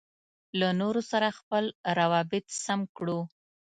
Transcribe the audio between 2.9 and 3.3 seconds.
کړو.